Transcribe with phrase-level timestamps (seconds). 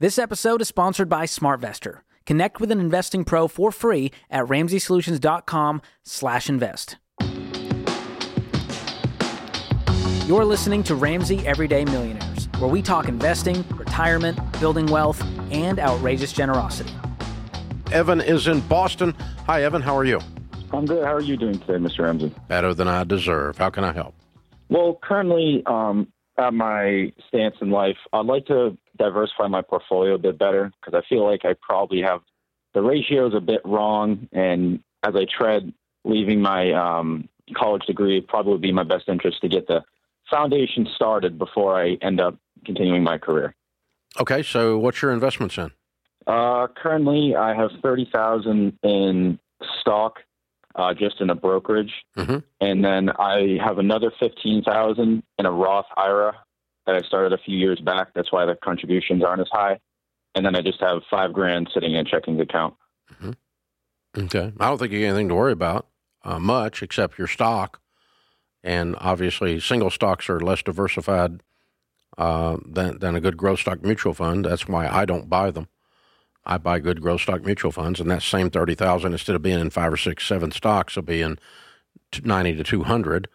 [0.00, 1.98] This episode is sponsored by SmartVestor.
[2.24, 6.96] Connect with an investing pro for free at ramseysolutions.com/invest.
[10.26, 16.32] You're listening to Ramsey Everyday Millionaires, where we talk investing, retirement, building wealth, and outrageous
[16.32, 16.94] generosity.
[17.92, 19.14] Evan is in Boston.
[19.44, 19.82] Hi, Evan.
[19.82, 20.20] How are you?
[20.72, 21.04] I'm good.
[21.04, 22.04] How are you doing today, Mr.
[22.04, 22.34] Ramsey?
[22.48, 23.58] Better than I deserve.
[23.58, 24.14] How can I help?
[24.70, 30.18] Well, currently, um, at my stance in life, I'd like to diversify my portfolio a
[30.18, 32.20] bit better because I feel like I probably have
[32.74, 34.28] the ratios a bit wrong.
[34.32, 35.72] And as I tread
[36.04, 39.82] leaving my um, college degree, it probably would be my best interest to get the
[40.30, 43.54] foundation started before I end up continuing my career.
[44.20, 45.70] Okay, so what's your investments in?
[46.26, 49.38] Uh, currently, I have thirty thousand in
[49.80, 50.18] stock,
[50.74, 52.38] uh, just in a brokerage, mm-hmm.
[52.60, 56.34] and then I have another fifteen thousand in a Roth IRA
[56.90, 58.08] that I started a few years back.
[58.14, 59.78] That's why the contributions aren't as high.
[60.34, 62.74] And then I just have five grand sitting in a checking account.
[63.12, 64.24] Mm-hmm.
[64.24, 65.86] Okay, I don't think you have anything to worry about
[66.24, 67.80] uh, much except your stock,
[68.62, 71.42] and obviously single stocks are less diversified
[72.18, 74.46] uh, than than a good growth stock mutual fund.
[74.46, 75.68] That's why I don't buy them.
[76.44, 79.60] I buy good growth stock mutual funds, and that same thirty thousand instead of being
[79.60, 81.38] in five or six, seven stocks, will be in
[82.24, 83.28] ninety to two hundred,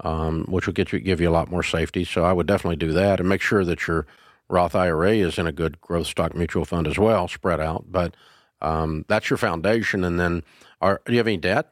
[0.00, 2.04] um, which will get you give you a lot more safety.
[2.04, 4.06] So I would definitely do that, and make sure that your
[4.48, 7.86] Roth IRA is in a good growth stock mutual fund as well, spread out.
[7.90, 8.14] But
[8.60, 10.44] um, that's your foundation, and then
[10.80, 11.70] are, do you have any debt?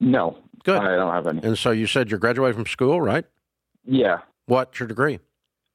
[0.00, 0.80] No, good.
[0.80, 1.42] I don't have any.
[1.42, 3.24] And so you said you're graduating from school, right?
[3.84, 4.18] Yeah.
[4.46, 5.18] What's your degree?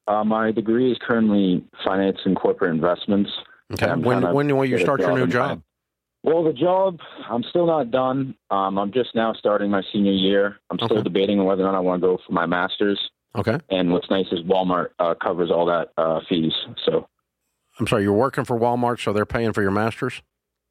[0.07, 3.31] Uh, my degree is currently finance and corporate investments.
[3.71, 3.93] Okay.
[3.93, 5.61] When when will you start your new job?
[6.23, 8.35] Well, the job, I'm still not done.
[8.49, 10.57] Um, I'm just now starting my senior year.
[10.69, 11.03] I'm still Okay.
[11.03, 12.99] debating whether or not I want to go for my master's.
[13.35, 13.57] Okay.
[13.69, 16.53] And what's nice is Walmart uh, covers all that uh, fees.
[16.85, 17.07] So,
[17.79, 20.21] I'm sorry, you're working for Walmart, so they're paying for your masters.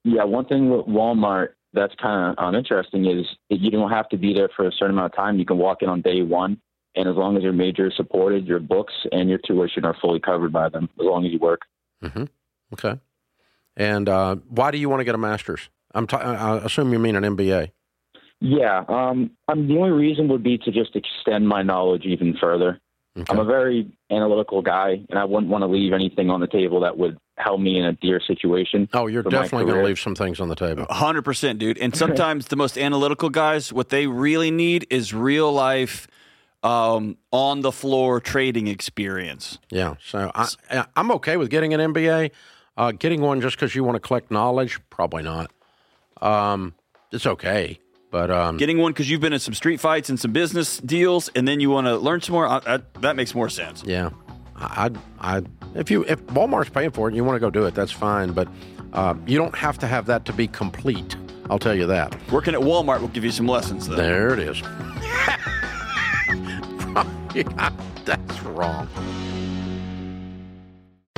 [0.04, 4.08] yeah, one thing with Walmart that's kind of um, interesting is that you don't have
[4.10, 5.38] to be there for a certain amount of time.
[5.38, 6.60] You can walk in on day one,
[6.94, 10.20] and as long as your major is supported, your books and your tuition are fully
[10.20, 11.62] covered by them, as long as you work.
[12.02, 12.24] Mm-hmm.
[12.74, 13.00] Okay.
[13.76, 15.68] And uh, why do you want to get a master's?
[15.94, 17.70] I'm t- I assume you mean an MBA.
[18.40, 22.80] Yeah, um, um, the only reason would be to just extend my knowledge even further.
[23.16, 23.30] Okay.
[23.30, 26.80] I'm a very analytical guy, and I wouldn't want to leave anything on the table
[26.80, 28.88] that would help me in a dear situation.
[28.94, 30.86] Oh, you're definitely going to leave some things on the table.
[30.88, 31.76] Hundred percent, dude.
[31.78, 36.08] And sometimes the most analytical guys, what they really need is real life,
[36.62, 39.58] um, on the floor trading experience.
[39.70, 39.96] Yeah.
[40.04, 42.30] So I, I- I'm okay with getting an MBA.
[42.76, 45.50] Uh, getting one just because you want to collect knowledge, probably not.
[46.20, 46.74] Um,
[47.10, 47.78] it's okay,
[48.10, 51.28] but um, Getting one because you've been in some street fights and some business deals,
[51.34, 52.46] and then you want to learn some more.
[52.46, 53.82] I, I, that makes more sense.
[53.84, 54.10] Yeah,
[54.56, 54.90] I,
[55.20, 55.42] I, I-
[55.74, 57.74] if you if Walmart's paying for it, and you want to go do it.
[57.74, 58.46] That's fine, but
[58.92, 61.16] uh, you don't have to have that to be complete.
[61.50, 62.14] I'll tell you that.
[62.30, 63.96] Working at Walmart will give you some lessons, though.
[63.96, 64.62] There it is.
[68.04, 68.88] That's wrong.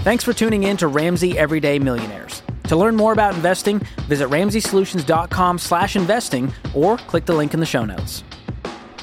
[0.05, 2.43] Thanks for tuning in to Ramsey Everyday Millionaires.
[2.65, 8.23] To learn more about investing, visit ramseysolutions.com/investing or click the link in the show notes.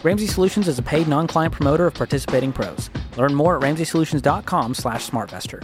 [0.04, 2.92] Ramsey Solutions is a paid non-client promoter of participating pros.
[3.18, 5.64] Learn more at ramseysolutions.com/smartvestor.